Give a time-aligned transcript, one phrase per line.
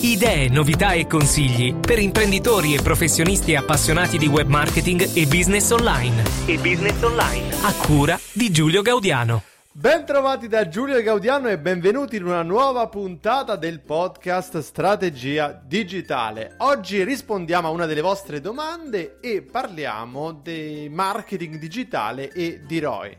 [0.00, 6.22] Idee, novità e consigli per imprenditori e professionisti appassionati di web marketing e business online.
[6.44, 7.54] E business online.
[7.62, 9.42] A cura di Giulio Gaudiano.
[9.72, 16.54] Bentrovati da Giulio Gaudiano e benvenuti in una nuova puntata del podcast Strategia Digitale.
[16.58, 23.16] Oggi rispondiamo a una delle vostre domande e parliamo di marketing digitale e di ROI.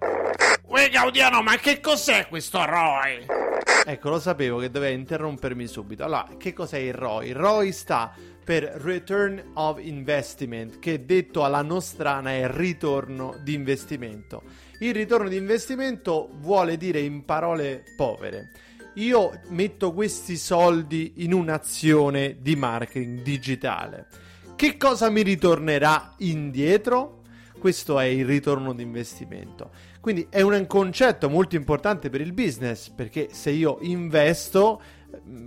[0.70, 3.26] Uè Gaudiano, ma che cos'è questo ROI?
[3.86, 6.04] Ecco, lo sapevo che doveva interrompermi subito.
[6.04, 7.32] Allora, che cos'è il ROI?
[7.32, 14.44] ROI sta per Return of Investment, che detto alla nostrana è ritorno di investimento.
[14.80, 18.52] Il ritorno di investimento vuole dire in parole povere.
[18.96, 24.08] Io metto questi soldi in un'azione di marketing digitale.
[24.58, 27.22] Che cosa mi ritornerà indietro?
[27.58, 29.72] Questo è il ritorno di investimento.
[30.08, 34.82] Quindi è un concetto molto importante per il business perché se io investo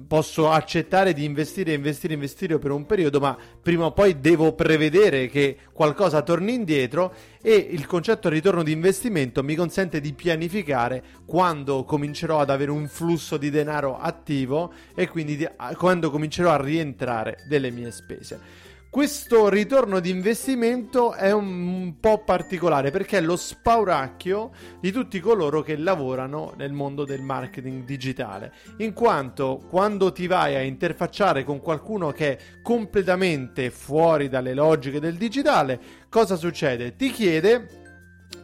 [0.06, 5.28] posso accettare di investire, investire, investire per un periodo, ma prima o poi devo prevedere
[5.28, 11.84] che qualcosa torni indietro e il concetto ritorno di investimento mi consente di pianificare quando
[11.84, 15.48] comincerò ad avere un flusso di denaro attivo e quindi di,
[15.78, 18.68] quando comincerò a rientrare delle mie spese.
[18.90, 25.62] Questo ritorno di investimento è un po' particolare perché è lo spauracchio di tutti coloro
[25.62, 31.60] che lavorano nel mondo del marketing digitale, in quanto quando ti vai a interfacciare con
[31.60, 36.96] qualcuno che è completamente fuori dalle logiche del digitale, cosa succede?
[36.96, 37.68] Ti chiede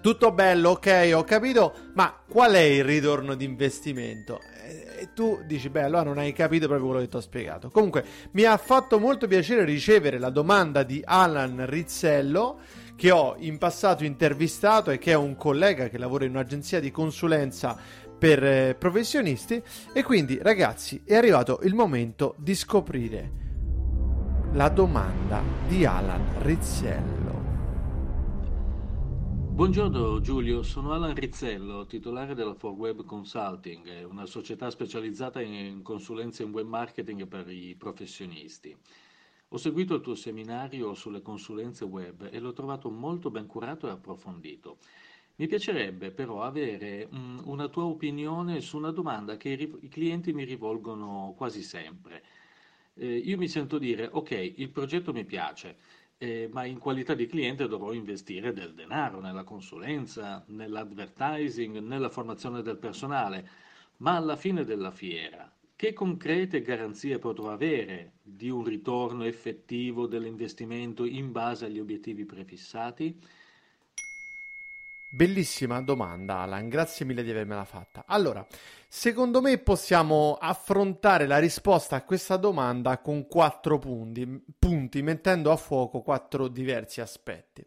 [0.00, 4.38] tutto bello, ok, ho capito, ma qual è il ritorno di investimento?
[4.66, 7.70] E tu dici, beh, allora non hai capito proprio quello che ti ho spiegato.
[7.70, 12.58] Comunque, mi ha fatto molto piacere ricevere la domanda di Alan Rizzello,
[12.96, 16.90] che ho in passato intervistato e che è un collega che lavora in un'agenzia di
[16.90, 17.76] consulenza
[18.18, 19.62] per eh, professionisti.
[19.92, 23.44] E quindi, ragazzi, è arrivato il momento di scoprire
[24.52, 27.25] la domanda di Alan Rizzello.
[29.56, 36.42] Buongiorno Giulio, sono Alan Rizzello, titolare della For Web Consulting, una società specializzata in consulenza
[36.42, 38.76] in web marketing per i professionisti.
[39.48, 43.92] Ho seguito il tuo seminario sulle consulenze web e l'ho trovato molto ben curato e
[43.92, 44.76] approfondito.
[45.36, 50.34] Mi piacerebbe però avere um, una tua opinione su una domanda che i, i clienti
[50.34, 52.22] mi rivolgono quasi sempre.
[52.92, 55.78] Eh, io mi sento dire, ok, il progetto mi piace,
[56.18, 62.62] eh, ma in qualità di cliente dovrò investire del denaro nella consulenza, nell'advertising, nella formazione
[62.62, 63.48] del personale,
[63.98, 71.04] ma alla fine della fiera, che concrete garanzie potrò avere di un ritorno effettivo dell'investimento
[71.04, 73.18] in base agli obiettivi prefissati?
[75.16, 78.04] Bellissima domanda, Alan, grazie mille di avermela fatta.
[78.06, 78.46] Allora,
[78.86, 85.56] secondo me possiamo affrontare la risposta a questa domanda con quattro punti, punti, mettendo a
[85.56, 87.66] fuoco quattro diversi aspetti.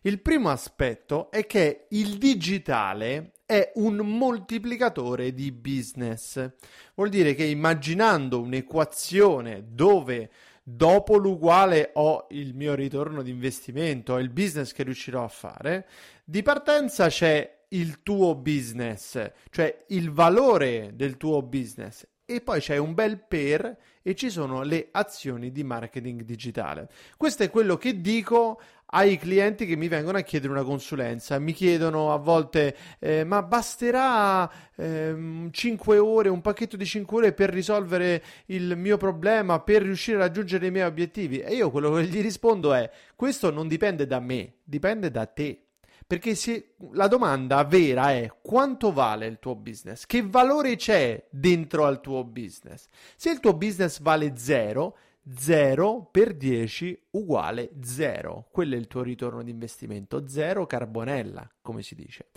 [0.00, 6.50] Il primo aspetto è che il digitale è un moltiplicatore di business.
[6.96, 10.30] Vuol dire che immaginando un'equazione dove
[10.70, 15.88] dopo l'uguale ho il mio ritorno di investimento, ho il business che riuscirò a fare,
[16.24, 22.76] di partenza c'è il tuo business, cioè il valore del tuo business e poi c'è
[22.76, 26.90] un bel per e ci sono le azioni di marketing digitale.
[27.16, 31.38] Questo è quello che dico ai clienti che mi vengono a chiedere una consulenza.
[31.38, 37.32] Mi chiedono a volte, eh, ma basterà eh, 5 ore, un pacchetto di 5 ore
[37.32, 41.40] per risolvere il mio problema, per riuscire a raggiungere i miei obiettivi?
[41.40, 45.62] E io quello che gli rispondo è, questo non dipende da me, dipende da te.
[46.06, 50.06] Perché se la domanda vera è quanto vale il tuo business?
[50.06, 52.86] Che valore c'è dentro al tuo business?
[53.14, 54.96] Se il tuo business vale 0,
[55.36, 58.48] 0 per 10 uguale 0.
[58.50, 62.28] Quello è il tuo ritorno di investimento, 0 carbonella, come si dice.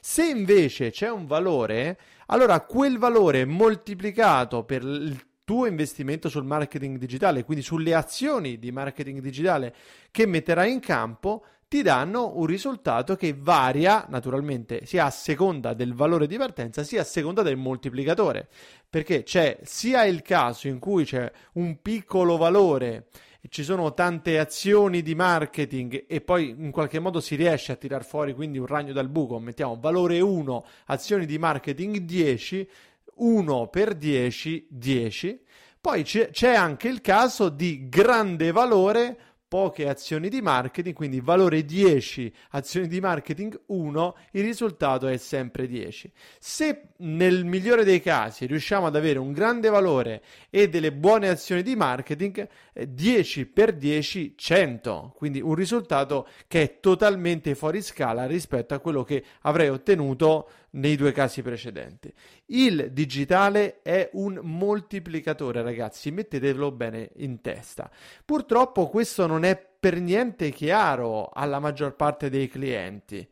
[0.00, 6.96] Se invece c'è un valore, allora quel valore moltiplicato per il tuo investimento sul marketing
[6.96, 9.74] digitale, quindi sulle azioni di marketing digitale
[10.10, 15.94] che metterai in campo, ti danno un risultato che varia naturalmente sia a seconda del
[15.94, 18.48] valore di partenza sia a seconda del moltiplicatore.
[18.90, 23.06] Perché c'è sia il caso in cui c'è un piccolo valore
[23.48, 28.04] ci sono tante azioni di marketing e poi in qualche modo si riesce a tirar
[28.04, 29.38] fuori quindi un ragno dal buco.
[29.38, 32.68] Mettiamo valore 1 azioni di marketing 10
[33.14, 35.40] 1 per 10 10
[35.80, 42.32] poi c'è anche il caso di grande valore poche azioni di marketing, quindi valore 10,
[42.50, 46.12] azioni di marketing 1, il risultato è sempre 10.
[46.38, 51.64] Se nel migliore dei casi riusciamo ad avere un grande valore e delle buone azioni
[51.64, 58.74] di marketing, 10 per 10, 100, quindi un risultato che è totalmente fuori scala rispetto
[58.74, 62.12] a quello che avrei ottenuto nei due casi precedenti.
[62.46, 67.90] Il digitale è un moltiplicatore, ragazzi, mettetelo bene in testa.
[68.24, 73.26] Purtroppo questo non è per niente chiaro alla maggior parte dei clienti.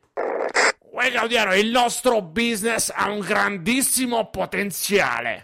[0.90, 5.43] Uè Gaudiano, il nostro business ha un grandissimo potenziale.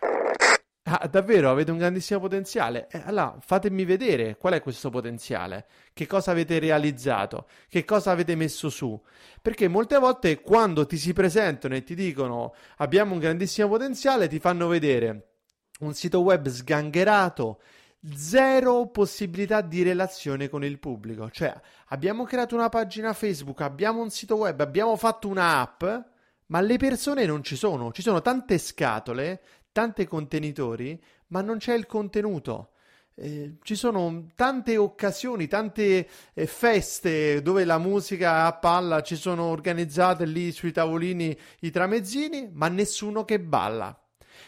[0.87, 2.89] Ah, davvero avete un grandissimo potenziale?
[2.91, 8.35] Eh, allora fatemi vedere qual è questo potenziale, che cosa avete realizzato, che cosa avete
[8.35, 9.01] messo su.
[9.41, 14.39] Perché molte volte quando ti si presentano e ti dicono abbiamo un grandissimo potenziale, ti
[14.39, 15.29] fanno vedere
[15.81, 17.63] un sito web sgangherato,
[18.15, 21.31] zero possibilità di relazione con il pubblico.
[21.31, 21.59] Cioè
[21.89, 25.83] abbiamo creato una pagina Facebook, abbiamo un sito web, abbiamo fatto un'app,
[26.47, 29.41] ma le persone non ci sono, ci sono tante scatole,
[29.75, 32.71] tanti contenitori, ma non c'è il contenuto.
[33.17, 39.45] Eh, ci sono tante occasioni, tante eh, feste dove la musica a palla ci sono
[39.45, 43.99] organizzate lì sui tavolini i tramezzini, ma nessuno che balla.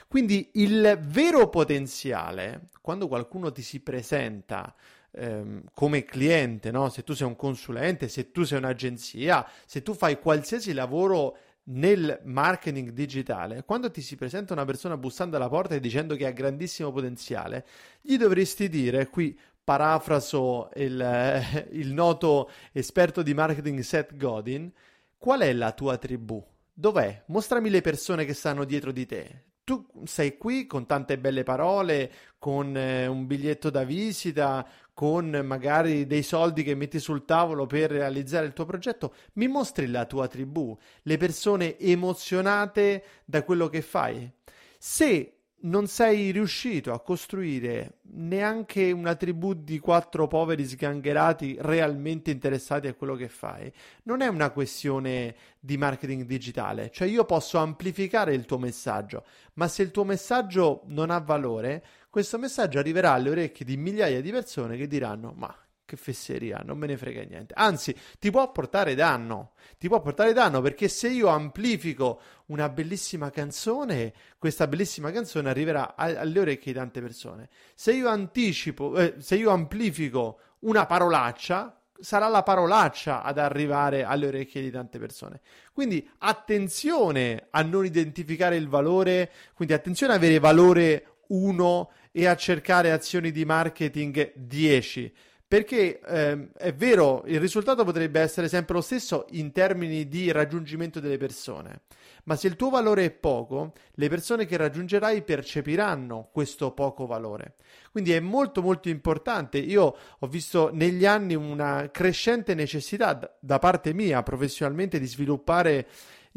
[0.06, 4.76] Quindi il vero potenziale, quando qualcuno ti si presenta
[5.10, 6.88] ehm, come cliente, no?
[6.88, 11.36] se tu sei un consulente, se tu sei un'agenzia, se tu fai qualsiasi lavoro
[11.68, 16.26] nel marketing digitale, quando ti si presenta una persona bussando alla porta e dicendo che
[16.26, 17.66] ha grandissimo potenziale,
[18.00, 24.70] gli dovresti dire qui parafraso il, eh, il noto esperto di marketing Seth Godin,
[25.18, 26.44] qual è la tua tribù?
[26.72, 27.24] Dov'è?
[27.26, 32.12] Mostrami le persone che stanno dietro di te tu sei qui con tante belle parole,
[32.38, 34.64] con eh, un biglietto da visita,
[34.96, 39.88] con magari dei soldi che metti sul tavolo per realizzare il tuo progetto, mi mostri
[39.88, 44.32] la tua tribù, le persone emozionate da quello che fai.
[44.78, 52.86] Se non sei riuscito a costruire neanche una tribù di quattro poveri sgangherati realmente interessati
[52.86, 53.70] a quello che fai,
[54.04, 56.90] non è una questione di marketing digitale.
[56.90, 61.84] Cioè io posso amplificare il tuo messaggio, ma se il tuo messaggio non ha valore,
[62.16, 65.54] questo messaggio arriverà alle orecchie di migliaia di persone che diranno ma
[65.84, 67.52] che fesseria, non me ne frega niente.
[67.54, 69.52] Anzi, ti può portare danno.
[69.76, 75.94] Ti può portare danno perché se io amplifico una bellissima canzone, questa bellissima canzone arriverà
[75.94, 77.50] alle orecchie di tante persone.
[77.74, 84.28] Se io anticipo, eh, se io amplifico una parolaccia, sarà la parolaccia ad arrivare alle
[84.28, 85.42] orecchie di tante persone.
[85.70, 92.34] Quindi attenzione a non identificare il valore, quindi attenzione ad avere valore 1 e a
[92.34, 95.12] cercare azioni di marketing 10
[95.48, 100.98] perché ehm, è vero, il risultato potrebbe essere sempre lo stesso in termini di raggiungimento
[100.98, 101.82] delle persone,
[102.24, 107.54] ma se il tuo valore è poco, le persone che raggiungerai percepiranno questo poco valore.
[107.92, 109.58] Quindi è molto molto importante.
[109.58, 115.86] Io ho visto negli anni una crescente necessità da parte mia professionalmente di sviluppare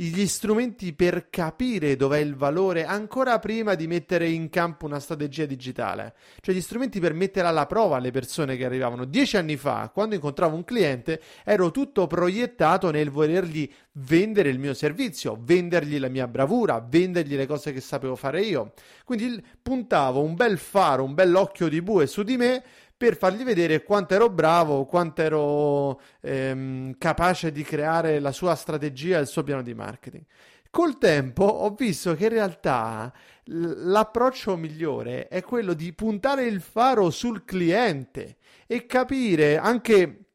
[0.01, 5.45] gli strumenti per capire dov'è il valore ancora prima di mettere in campo una strategia
[5.45, 6.13] digitale.
[6.39, 9.03] Cioè gli strumenti per mettere alla prova le persone che arrivavano.
[9.03, 14.73] Dieci anni fa, quando incontravo un cliente, ero tutto proiettato nel volergli vendere il mio
[14.73, 18.71] servizio, vendergli la mia bravura, vendergli le cose che sapevo fare io.
[19.03, 22.63] Quindi puntavo un bel faro, un bel occhio di bue su di me
[22.99, 29.19] per fargli vedere quanto ero bravo, quanto ero ehm, capace di creare la sua strategia
[29.19, 30.25] il suo piano di marketing.
[30.69, 33.09] Col tempo ho visto che in realtà
[33.45, 38.35] l'approccio migliore è quello di puntare il faro sul cliente
[38.67, 40.25] e capire anche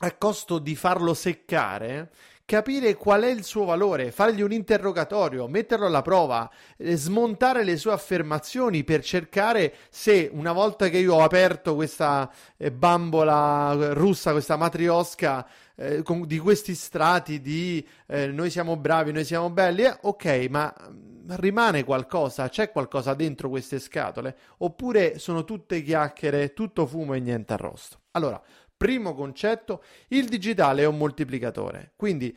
[0.00, 2.12] a costo di farlo seccare
[2.50, 7.76] capire qual è il suo valore, fargli un interrogatorio, metterlo alla prova, eh, smontare le
[7.76, 14.32] sue affermazioni per cercare se una volta che io ho aperto questa eh, bambola russa,
[14.32, 19.96] questa matriosca eh, di questi strati di eh, noi siamo bravi, noi siamo belli, eh,
[20.00, 24.36] ok, ma mm, rimane qualcosa, c'è qualcosa dentro queste scatole?
[24.58, 27.98] Oppure sono tutte chiacchiere, tutto fumo e niente arrosto?
[28.12, 28.42] Allora,
[28.80, 31.92] Primo concetto, il digitale è un moltiplicatore.
[31.96, 32.34] Quindi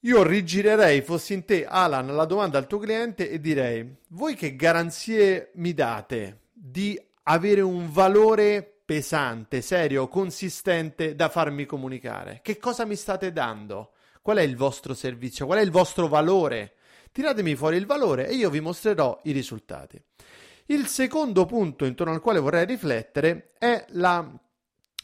[0.00, 4.56] io rigirerei, fossi in te, Alan, la domanda al tuo cliente e direi, voi che
[4.56, 12.40] garanzie mi date di avere un valore pesante, serio, consistente da farmi comunicare?
[12.42, 13.90] Che cosa mi state dando?
[14.22, 15.44] Qual è il vostro servizio?
[15.44, 16.76] Qual è il vostro valore?
[17.12, 20.02] Tiratemi fuori il valore e io vi mostrerò i risultati.
[20.68, 24.26] Il secondo punto intorno al quale vorrei riflettere è la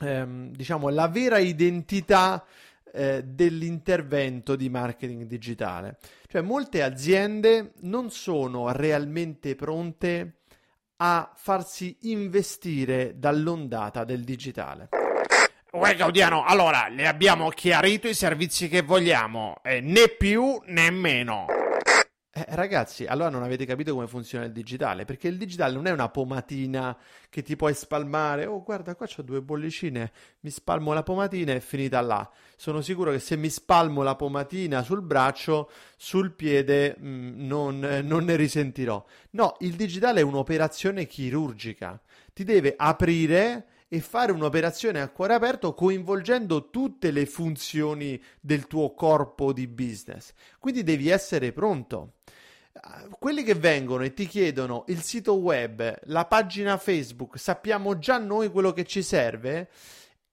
[0.03, 2.45] ehm, diciamo, la vera identità
[2.93, 5.99] eh, dell'intervento di marketing digitale.
[6.29, 10.35] Cioè, molte aziende non sono realmente pronte
[10.97, 14.89] a farsi investire dall'ondata del digitale.
[15.73, 21.47] Uè Gaudiano, allora le abbiamo chiarito i servizi che vogliamo, eh, né più né meno.
[22.35, 25.91] Eh, ragazzi, allora non avete capito come funziona il digitale, perché il digitale non è
[25.91, 26.97] una pomatina
[27.29, 28.47] che ti puoi spalmare.
[28.47, 30.11] Oh, guarda, qua ho due bollicine,
[30.41, 32.27] mi spalmo la pomatina e è finita là.
[32.57, 37.85] Sono sicuro che se mi spalmo la pomatina sul braccio, sul piede, mh, mm, non,
[37.85, 39.05] eh, non ne risentirò.
[39.33, 42.01] No, il digitale è un'operazione chirurgica.
[42.33, 48.95] Ti deve aprire e fare un'operazione a cuore aperto coinvolgendo tutte le funzioni del tuo
[48.95, 50.33] corpo di business.
[50.59, 52.15] Quindi devi essere pronto
[53.19, 58.49] quelli che vengono e ti chiedono il sito web, la pagina Facebook, sappiamo già noi
[58.49, 59.69] quello che ci serve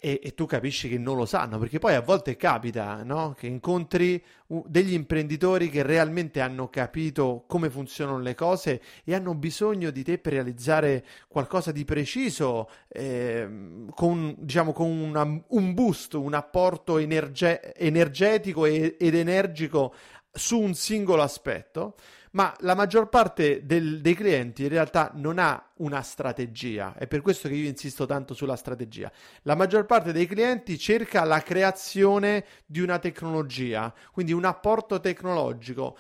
[0.02, 3.36] e, e tu capisci che non lo sanno, perché poi a volte capita no?
[3.38, 9.92] che incontri degli imprenditori che realmente hanno capito come funzionano le cose e hanno bisogno
[9.92, 13.48] di te per realizzare qualcosa di preciso, eh,
[13.94, 19.94] con, diciamo, con una, un boost, un apporto energe- energetico e, ed energico
[20.32, 21.96] su un singolo aspetto
[22.32, 27.22] ma la maggior parte del, dei clienti in realtà non ha una strategia, è per
[27.22, 29.12] questo che io insisto tanto sulla strategia.
[29.44, 35.98] La maggior parte dei clienti cerca la creazione di una tecnologia, quindi un apporto tecnologico.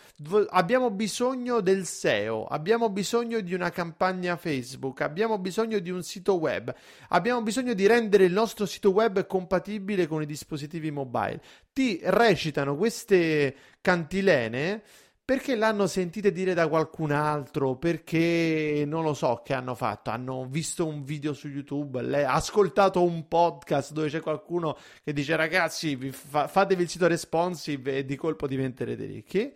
[0.49, 6.37] Abbiamo bisogno del SEO, abbiamo bisogno di una campagna Facebook, abbiamo bisogno di un sito
[6.37, 6.73] web,
[7.09, 11.41] abbiamo bisogno di rendere il nostro sito web compatibile con i dispositivi mobile.
[11.71, 14.83] Ti recitano queste cantilene
[15.29, 17.75] perché l'hanno sentite dire da qualcun altro?
[17.75, 20.09] Perché non lo so che hanno fatto.
[20.09, 25.35] Hanno visto un video su YouTube, le, ascoltato un podcast dove c'è qualcuno che dice
[25.35, 29.53] ragazzi, fa, fatevi il sito responsive e di colpo diventerete ricchi.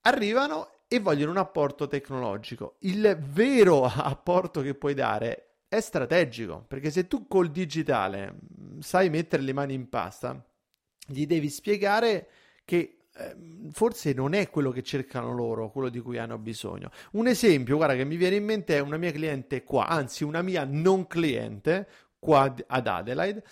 [0.00, 2.74] Arrivano e vogliono un apporto tecnologico.
[2.80, 8.34] Il vero apporto che puoi dare è strategico, perché se tu col digitale
[8.80, 10.44] sai mettere le mani in pasta,
[11.06, 12.26] gli devi spiegare
[12.64, 12.96] che
[13.72, 16.90] forse non è quello che cercano loro, quello di cui hanno bisogno.
[17.12, 20.42] Un esempio, guarda, che mi viene in mente è una mia cliente qua, anzi una
[20.42, 21.86] mia non cliente
[22.18, 23.44] qua ad Adelaide.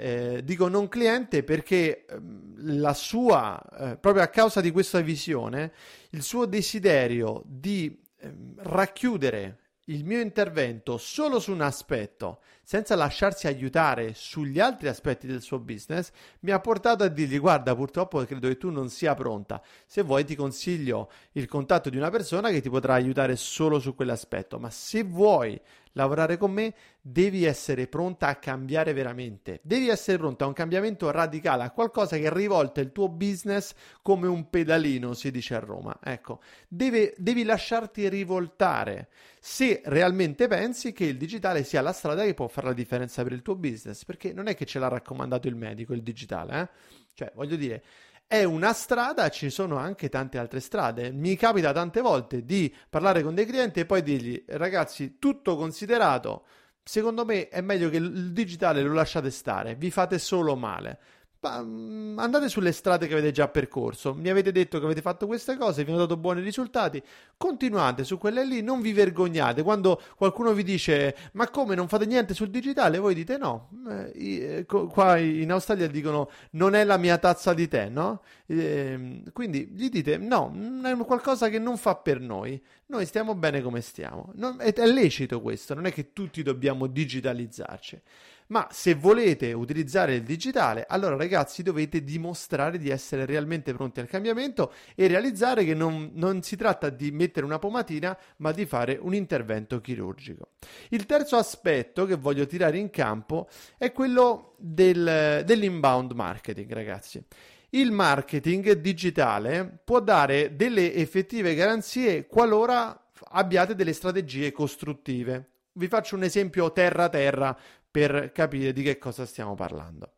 [0.00, 5.72] Eh, dico non cliente perché ehm, la sua, eh, proprio a causa di questa visione,
[6.10, 13.46] il suo desiderio di eh, racchiudere il mio intervento solo su un aspetto, senza lasciarsi
[13.46, 16.10] aiutare sugli altri aspetti del suo business,
[16.40, 20.26] mi ha portato a dirgli guarda purtroppo credo che tu non sia pronta, se vuoi
[20.26, 24.68] ti consiglio il contatto di una persona che ti potrà aiutare solo su quell'aspetto, ma
[24.68, 25.58] se vuoi
[25.92, 29.60] lavorare con me, devi essere pronta a cambiare veramente.
[29.62, 34.28] Devi essere pronta a un cambiamento radicale, a qualcosa che rivolta il tuo business come
[34.28, 35.98] un pedalino, si dice a Roma.
[36.02, 39.08] Ecco, deve, devi lasciarti rivoltare
[39.40, 43.32] se realmente pensi che il digitale sia la strada che può fare la differenza per
[43.32, 46.68] il tuo business, perché non è che ce l'ha raccomandato il medico il digitale, eh?
[47.14, 47.82] Cioè, voglio dire,
[48.26, 51.10] è una strada, ci sono anche tante altre strade.
[51.10, 56.44] Mi capita tante volte di parlare con dei clienti e poi dirgli, ragazzi, tutto considerato,
[56.82, 60.98] secondo me è meglio che il digitale lo lasciate stare, vi fate solo male.
[61.46, 65.56] Mm, andate sulle strade che avete già percorso, mi avete detto che avete fatto queste
[65.56, 67.00] cose, vi hanno dato buoni risultati,
[67.36, 69.62] continuate su quelle lì, non vi vergognate.
[69.62, 74.66] Quando qualcuno vi dice ma come non fate niente sul digitale, voi dite no, eh,
[74.66, 78.22] qua in Australia dicono non è la mia tazza di tè, no?
[78.46, 80.52] Eh, quindi gli dite no,
[80.82, 84.32] è qualcosa che non fa per noi, noi stiamo bene come stiamo.
[84.34, 88.02] Non, è, è lecito questo, non è che tutti dobbiamo digitalizzarci.
[88.48, 94.08] Ma se volete utilizzare il digitale, allora ragazzi dovete dimostrare di essere realmente pronti al
[94.08, 98.98] cambiamento e realizzare che non, non si tratta di mettere una pomatina, ma di fare
[99.00, 100.52] un intervento chirurgico.
[100.90, 107.22] Il terzo aspetto che voglio tirare in campo è quello del, dell'inbound marketing, ragazzi.
[107.70, 112.98] Il marketing digitale può dare delle effettive garanzie qualora
[113.32, 115.50] abbiate delle strategie costruttive.
[115.78, 117.56] Vi faccio un esempio terra-terra
[117.90, 120.12] per capire di che cosa stiamo parlando.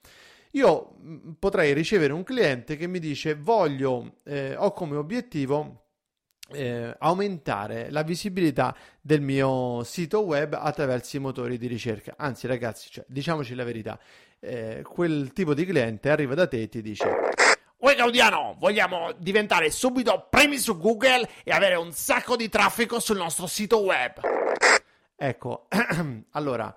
[0.52, 5.84] Io mm, potrei ricevere un cliente che mi dice voglio, eh, ho come obiettivo
[6.52, 12.14] eh, aumentare la visibilità del mio sito web attraverso i motori di ricerca.
[12.16, 13.98] Anzi, ragazzi, cioè, diciamoci la verità,
[14.40, 17.08] eh, quel tipo di cliente arriva da te e ti dice
[17.80, 23.16] Uè Gaudiano, vogliamo diventare subito primi su Google e avere un sacco di traffico sul
[23.16, 24.20] nostro sito web.
[25.16, 25.66] Ecco,
[26.32, 26.74] allora,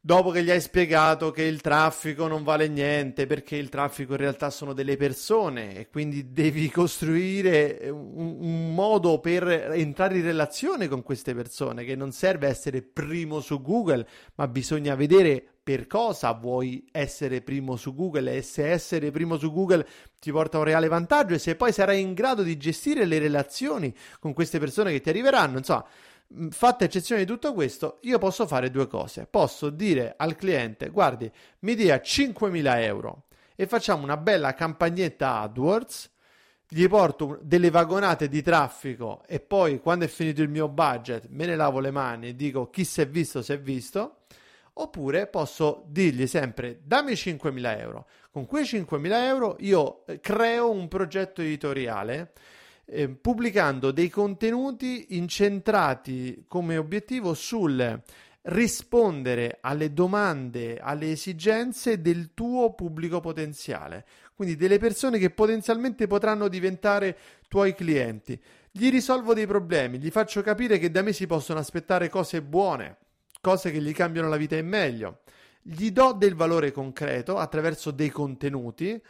[0.00, 4.18] dopo che gli hai spiegato che il traffico non vale niente, perché il traffico in
[4.18, 10.88] realtà sono delle persone e quindi devi costruire un, un, modo per entrare in relazione
[10.88, 16.32] con queste persone, che non serve essere primo su Google, ma bisogna vedere per cosa
[16.32, 18.34] vuoi essere primo su Google.
[18.34, 19.86] E se essere primo su Google
[20.18, 23.94] ti porta un reale vantaggio e se poi sarai in grado di gestire le relazioni
[24.18, 26.09] con queste persone che ti arriveranno, insomma Mm,
[26.50, 29.26] fatta eccezione di tutto questo, io posso fare due cose.
[29.28, 33.24] Posso dire al cliente, guardi, mi dia 5.000 euro
[33.56, 36.10] e facciamo una bella campagnetta AdWords,
[36.72, 41.44] gli porto delle vagonate di traffico e poi quando è finito il mio budget me
[41.44, 44.18] ne lavo le mani e dico chi si è visto si è visto.
[44.74, 48.06] Oppure posso dirgli sempre dammi 5.000 euro.
[48.30, 52.32] Con quei 5.000 euro io eh, creo un progetto editoriale
[52.90, 58.02] eh, pubblicando dei contenuti incentrati come obiettivo sul
[58.42, 66.48] rispondere alle domande, alle esigenze del tuo pubblico potenziale, quindi delle persone che potenzialmente potranno
[66.48, 67.16] diventare
[67.48, 68.40] tuoi clienti.
[68.70, 72.96] Gli risolvo dei problemi, gli faccio capire che da me si possono aspettare cose buone,
[73.40, 75.20] cose che gli cambiano la vita in meglio.
[75.62, 79.00] Gli do del valore concreto attraverso dei contenuti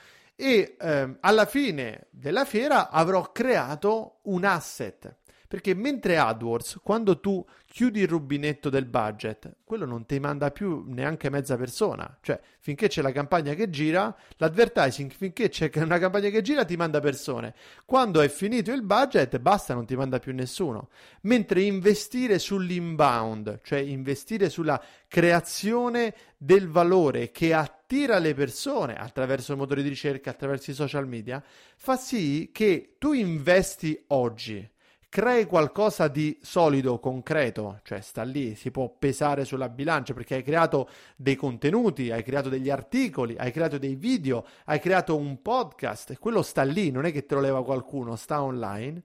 [0.41, 5.15] e ehm, alla fine della fiera avrò creato un asset.
[5.51, 10.85] Perché mentre AdWords, quando tu chiudi il rubinetto del budget, quello non ti manda più
[10.87, 12.19] neanche mezza persona.
[12.21, 16.77] Cioè, finché c'è la campagna che gira, l'advertising, finché c'è una campagna che gira, ti
[16.77, 17.53] manda persone.
[17.85, 20.91] Quando è finito il budget, basta, non ti manda più nessuno.
[21.23, 29.57] Mentre investire sull'inbound, cioè investire sulla creazione del valore che attira le persone attraverso i
[29.57, 31.43] motori di ricerca, attraverso i social media,
[31.75, 34.79] fa sì che tu investi oggi
[35.11, 40.45] crei qualcosa di solido, concreto, cioè sta lì, si può pesare sulla bilancia perché hai
[40.45, 46.13] creato dei contenuti, hai creato degli articoli, hai creato dei video, hai creato un podcast,
[46.13, 49.03] e quello sta lì, non è che te lo leva qualcuno, sta online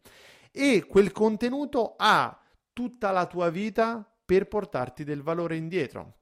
[0.51, 2.39] e quel contenuto ha
[2.71, 6.13] tutta la tua vita per portarti del valore indietro.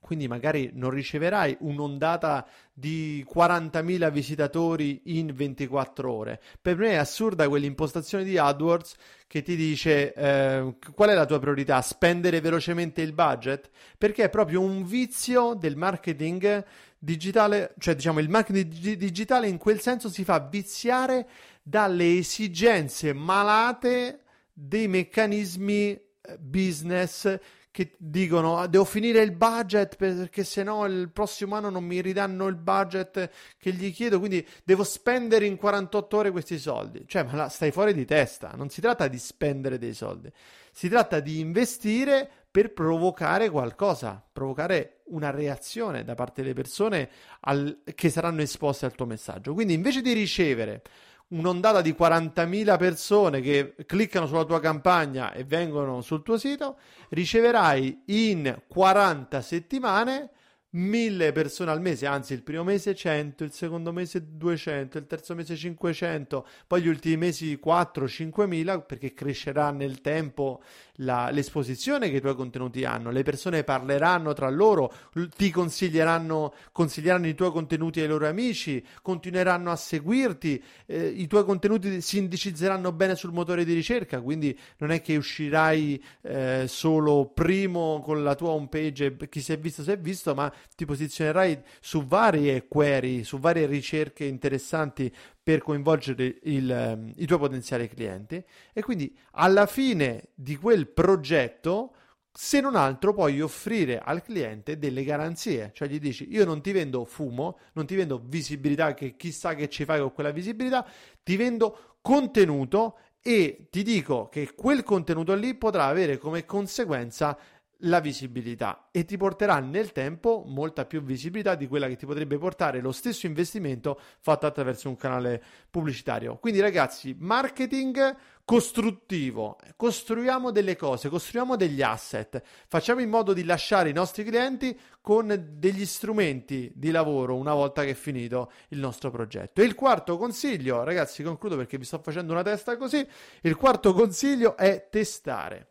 [0.00, 6.40] Quindi magari non riceverai un'ondata di 40.000 visitatori in 24 ore.
[6.60, 8.94] Per me è assurda quell'impostazione di AdWords
[9.26, 11.80] che ti dice eh, qual è la tua priorità?
[11.82, 13.70] Spendere velocemente il budget?
[13.98, 16.64] Perché è proprio un vizio del marketing
[16.98, 21.28] digitale, cioè diciamo il marketing digitale in quel senso si fa viziare
[21.62, 26.02] dalle esigenze malate dei meccanismi eh,
[26.38, 27.38] business
[27.70, 32.00] che dicono ah, devo finire il budget perché se no il prossimo anno non mi
[32.00, 37.04] ridanno il budget che gli chiedo, quindi devo spendere in 48 ore questi soldi.
[37.06, 40.30] Cioè, ma la, stai fuori di testa, non si tratta di spendere dei soldi,
[40.72, 47.08] si tratta di investire per provocare qualcosa, provocare una reazione da parte delle persone
[47.40, 49.54] al, che saranno esposte al tuo messaggio.
[49.54, 50.82] Quindi invece di ricevere
[51.30, 56.76] un'ondata di 40.000 persone che cliccano sulla tua campagna e vengono sul tuo sito,
[57.10, 60.30] riceverai in 40 settimane
[60.72, 65.34] 1000 persone al mese, anzi il primo mese 100, il secondo mese 200, il terzo
[65.34, 70.62] mese 500, poi gli ultimi mesi 4-5000 perché crescerà nel tempo
[70.96, 74.92] la, l'esposizione che i tuoi contenuti hanno, le persone parleranno tra loro,
[75.36, 81.44] ti consiglieranno, consiglieranno i tuoi contenuti ai loro amici, continueranno a seguirti, eh, i tuoi
[81.44, 87.26] contenuti si indicizzeranno bene sul motore di ricerca, quindi non è che uscirai eh, solo
[87.34, 90.84] primo con la tua home page, chi si è visto si è visto, ma ti
[90.84, 97.88] posizionerai su varie query, su varie ricerche interessanti per coinvolgere il, um, i tuoi potenziali
[97.88, 98.42] clienti.
[98.72, 101.94] E quindi alla fine di quel progetto
[102.32, 106.70] se non altro puoi offrire al cliente delle garanzie, cioè gli dici io non ti
[106.72, 110.86] vendo fumo, non ti vendo visibilità che chissà che ci fai con quella visibilità,
[111.22, 117.36] ti vendo contenuto e ti dico che quel contenuto lì potrà avere come conseguenza
[117.84, 122.38] la visibilità e ti porterà nel tempo molta più visibilità di quella che ti potrebbe
[122.38, 126.36] portare lo stesso investimento fatto attraverso un canale pubblicitario.
[126.36, 133.90] Quindi ragazzi, marketing costruttivo, costruiamo delle cose, costruiamo degli asset, facciamo in modo di lasciare
[133.90, 139.10] i nostri clienti con degli strumenti di lavoro una volta che è finito il nostro
[139.10, 139.60] progetto.
[139.60, 143.06] E il quarto consiglio, ragazzi, concludo perché vi sto facendo una testa così,
[143.42, 145.69] il quarto consiglio è testare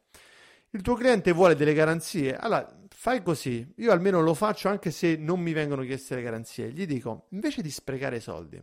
[0.72, 3.68] il tuo cliente vuole delle garanzie, allora fai così.
[3.78, 6.72] Io almeno lo faccio anche se non mi vengono chieste le garanzie.
[6.72, 8.62] Gli dico, invece di sprecare soldi,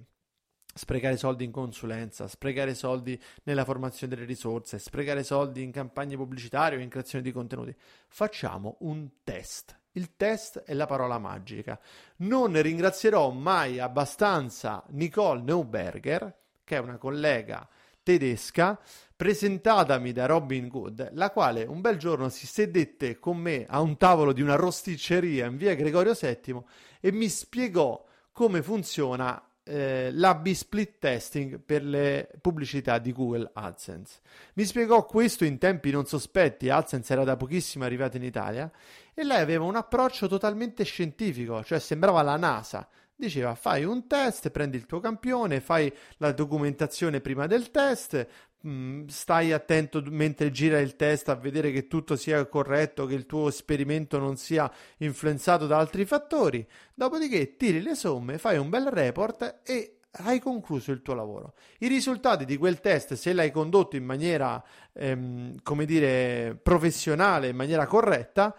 [0.72, 6.78] sprecare soldi in consulenza, sprecare soldi nella formazione delle risorse, sprecare soldi in campagne pubblicitarie
[6.78, 7.74] o in creazione di contenuti,
[8.08, 9.76] facciamo un test.
[9.92, 11.80] Il test è la parola magica.
[12.18, 17.66] Non ringrazierò mai abbastanza Nicole Neuberger, che è una collega
[18.06, 18.78] tedesca
[19.16, 23.96] presentatami da Robin Good, la quale un bel giorno si sedette con me a un
[23.96, 26.62] tavolo di una rosticceria in via Gregorio VII
[27.00, 34.20] e mi spiegò come funziona eh, l'AB split testing per le pubblicità di Google AdSense.
[34.52, 38.70] Mi spiegò questo in tempi non sospetti, AdSense era da pochissimo arrivato in Italia
[39.12, 44.50] e lei aveva un approccio totalmente scientifico, cioè sembrava la NASA diceva fai un test,
[44.50, 48.26] prendi il tuo campione, fai la documentazione prima del test,
[48.66, 53.26] mm, stai attento mentre gira il test a vedere che tutto sia corretto, che il
[53.26, 58.86] tuo esperimento non sia influenzato da altri fattori, dopodiché tiri le somme, fai un bel
[58.90, 61.54] report e hai concluso il tuo lavoro.
[61.78, 67.56] I risultati di quel test, se l'hai condotto in maniera, ehm, come dire, professionale, in
[67.56, 68.54] maniera corretta,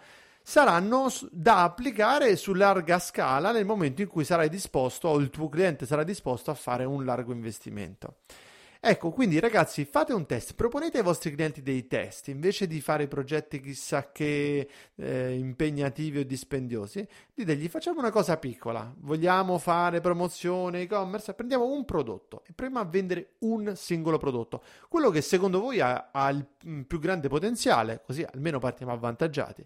[0.50, 5.50] saranno da applicare su larga scala nel momento in cui sarai disposto o il tuo
[5.50, 8.20] cliente sarà disposto a fare un largo investimento.
[8.80, 13.10] Ecco, quindi ragazzi, fate un test, proponete ai vostri clienti dei test, invece di fare
[13.10, 20.80] progetti chissà che eh, impegnativi o dispendiosi, ditegli facciamo una cosa piccola, vogliamo fare promozione,
[20.80, 25.82] e-commerce, prendiamo un prodotto e proviamo a vendere un singolo prodotto, quello che secondo voi
[25.82, 26.46] ha, ha il
[26.88, 29.66] più grande potenziale, così almeno partiamo avvantaggiati.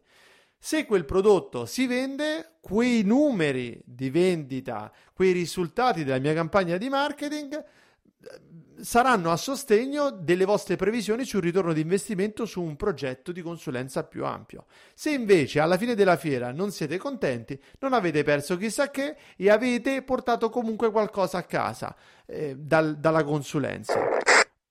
[0.63, 6.87] Se quel prodotto si vende, quei numeri di vendita, quei risultati della mia campagna di
[6.87, 13.31] marketing eh, saranno a sostegno delle vostre previsioni sul ritorno di investimento su un progetto
[13.31, 14.67] di consulenza più ampio.
[14.93, 19.49] Se invece alla fine della fiera non siete contenti, non avete perso chissà che e
[19.49, 21.95] avete portato comunque qualcosa a casa
[22.27, 23.99] eh, dal, dalla consulenza.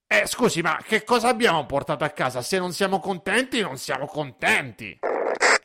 [0.07, 2.43] Eh, scusi, ma che cosa abbiamo portato a casa?
[2.43, 4.97] Se non siamo contenti, non siamo contenti.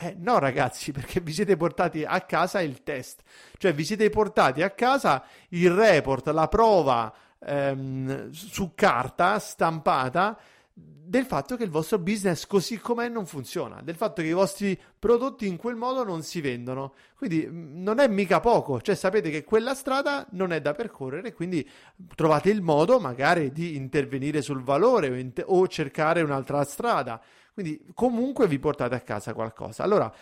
[0.05, 3.23] Eh, no, ragazzi, perché vi siete portati a casa il test,
[3.57, 10.37] cioè vi siete portati a casa il report, la prova ehm, su carta stampata
[10.77, 14.77] del fatto che il vostro business così com'è non funziona, del fatto che i vostri
[14.99, 16.93] prodotti in quel modo non si vendono.
[17.15, 21.33] Quindi mm, non è mica poco, cioè sapete che quella strada non è da percorrere,
[21.33, 21.67] quindi
[22.13, 27.19] trovate il modo magari di intervenire sul valore o, inter- o cercare un'altra strada.
[27.55, 29.81] Quindi comunque vi portate a casa qualcosa.
[29.81, 30.13] Allora,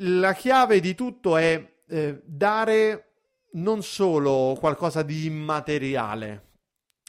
[0.00, 3.12] la chiave di tutto è eh, dare
[3.52, 6.50] non solo qualcosa di immateriale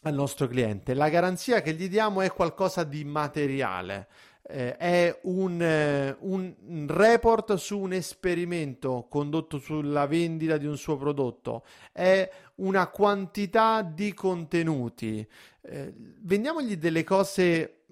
[0.03, 4.07] al nostro cliente, la garanzia che gli diamo è qualcosa di materiale.
[4.45, 10.95] Eh, è un, eh, un, report su un esperimento condotto sulla vendita di un suo
[10.95, 15.27] prodotto, è una quantità di contenuti.
[15.61, 17.83] Eh, vendiamogli delle cose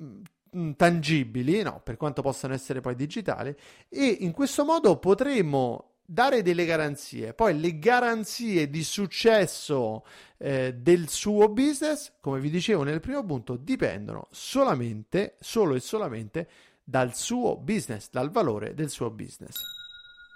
[0.75, 3.55] tangibili, no, per quanto possano essere poi digitali,
[3.87, 7.33] e in questo modo potremo dare delle garanzie.
[7.33, 10.03] Poi le garanzie di successo
[10.37, 16.49] eh, del suo business, come vi dicevo nel primo punto, dipendono solamente, solo e solamente
[16.83, 19.80] dal suo business, dal valore del suo business.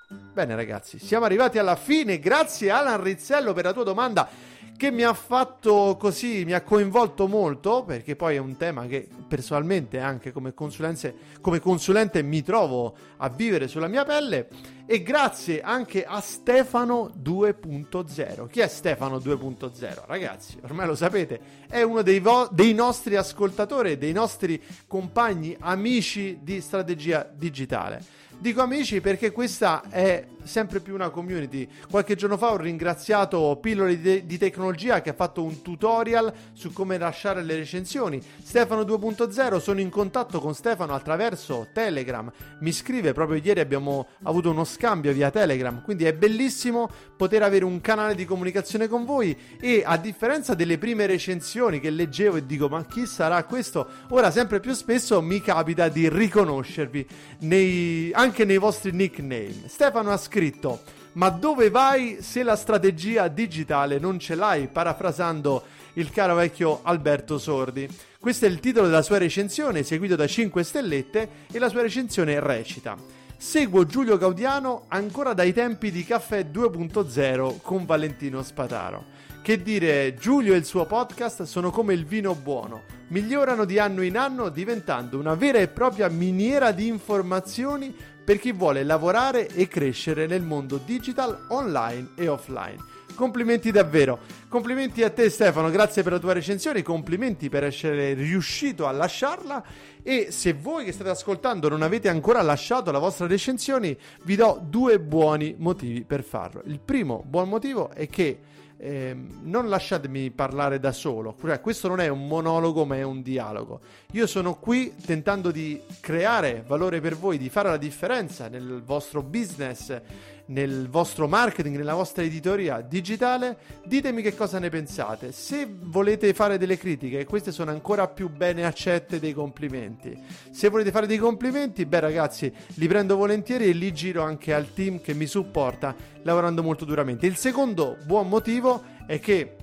[0.07, 2.19] Bene ragazzi, siamo arrivati alla fine.
[2.19, 4.29] Grazie Alan Rizzello per la tua domanda
[4.77, 9.07] che mi ha fatto così, mi ha coinvolto molto perché poi è un tema che
[9.27, 14.47] personalmente anche come, come consulente mi trovo a vivere sulla mia pelle
[14.85, 18.47] e grazie anche a Stefano 2.0.
[18.47, 20.03] Chi è Stefano 2.0?
[20.05, 26.39] Ragazzi, ormai lo sapete, è uno dei, vo- dei nostri ascoltatori, dei nostri compagni, amici
[26.41, 28.23] di strategia digitale.
[28.37, 31.67] Dico amici perché questa è sempre più una community.
[31.89, 36.71] Qualche giorno fa ho ringraziato Pillole di, di Tecnologia che ha fatto un tutorial su
[36.71, 38.21] come lasciare le recensioni.
[38.43, 42.31] Stefano 2.0, sono in contatto con Stefano attraverso Telegram.
[42.59, 47.65] Mi scrive proprio ieri abbiamo avuto uno scambio via Telegram, quindi è bellissimo poter avere
[47.65, 52.45] un canale di comunicazione con voi e a differenza delle prime recensioni che leggevo e
[52.45, 53.87] dico ma chi sarà questo?
[54.09, 57.07] Ora sempre più spesso mi capita di riconoscervi
[57.39, 59.63] nei, anche nei vostri nickname.
[59.67, 60.81] Stefano ha scritto scritto
[61.13, 64.67] ma dove vai se la strategia digitale non ce l'hai?
[64.67, 67.87] Parafrasando il caro vecchio Alberto Sordi.
[68.19, 72.37] Questo è il titolo della sua recensione, seguito da 5 stellette, e la sua recensione
[72.41, 72.97] recita:
[73.37, 79.05] Seguo Giulio Gaudiano ancora dai tempi di Caffè 2.0 con Valentino Spataro.
[79.41, 84.01] Che dire, Giulio e il suo podcast sono come il vino buono, migliorano di anno
[84.01, 89.67] in anno diventando una vera e propria miniera di informazioni per chi vuole lavorare e
[89.67, 92.83] crescere nel mondo digital, online e offline.
[93.13, 94.19] Complimenti davvero.
[94.49, 99.63] Complimenti a te Stefano, grazie per la tua recensione, complimenti per essere riuscito a lasciarla
[100.01, 104.59] e se voi che state ascoltando non avete ancora lasciato la vostra recensione, vi do
[104.61, 106.61] due buoni motivi per farlo.
[106.65, 108.39] Il primo buon motivo è che
[108.77, 113.21] eh, non lasciatemi parlare da solo, cioè, questo non è un monologo ma è un
[113.21, 113.79] dialogo.
[114.11, 119.21] Io sono qui tentando di creare valore per voi, di fare la differenza nel vostro
[119.21, 120.01] business
[120.47, 125.31] nel vostro marketing, nella vostra editoria digitale, ditemi che cosa ne pensate.
[125.31, 130.17] Se volete fare delle critiche, queste sono ancora più bene accette dei complimenti.
[130.51, 134.73] Se volete fare dei complimenti, beh ragazzi, li prendo volentieri e li giro anche al
[134.73, 137.25] team che mi supporta lavorando molto duramente.
[137.25, 139.57] Il secondo buon motivo è che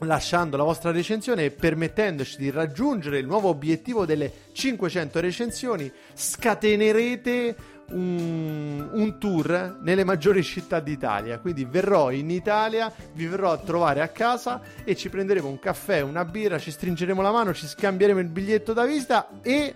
[0.00, 7.56] lasciando la vostra recensione e permettendoci di raggiungere il nuovo obiettivo delle 500 recensioni, scatenerete
[7.90, 8.23] un,
[9.04, 11.38] un, tour nelle maggiori città d'Italia.
[11.38, 16.00] Quindi verrò in Italia, vi verrò a trovare a casa e ci prenderemo un caffè,
[16.00, 19.74] una birra, ci stringeremo la mano, ci scambieremo il biglietto da visita e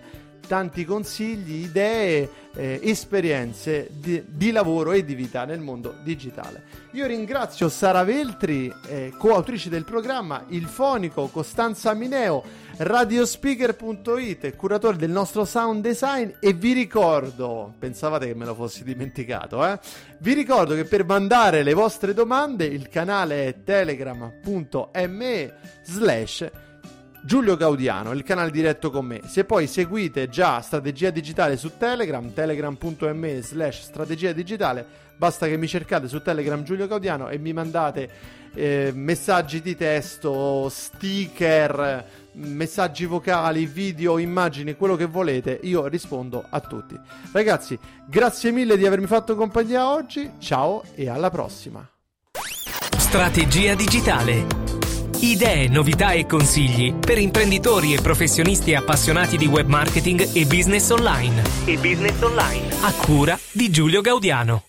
[0.49, 6.63] tanti consigli, idee, eh, esperienze di, di, lavoro e di vita nel mondo digitale.
[6.93, 12.43] Io ringrazio Sara Veltri, eh, coautrice del programma, il fonico Costanza Mineo,
[12.81, 19.65] radiospeaker.it, curatore del nostro sound design e vi ricordo, pensavate che me lo fossi dimenticato,
[19.65, 19.77] eh?
[20.19, 26.49] Vi ricordo che per mandare le vostre domande il canale è telegram.me slash
[27.21, 29.23] Giulio Gaudiano, il canale diretto con me.
[29.25, 34.85] Se poi seguite già Strategia Digitale su Telegram, telegram.me slash strategia digitale,
[35.17, 40.69] basta che mi cercate su Telegram Giulio Gaudiano e mi mandate eh, messaggi di testo,
[40.69, 46.97] sticker, messaggi vocali, video, immagini, quello che volete, io rispondo a tutti.
[47.31, 51.87] Ragazzi, grazie mille di avermi fatto compagnia oggi, ciao e alla prossima.
[52.97, 54.69] Strategia Digitale
[55.21, 61.43] Idee, novità e consigli per imprenditori e professionisti appassionati di web marketing e business online.
[61.65, 62.73] E business online.
[62.81, 64.68] A cura di Giulio Gaudiano.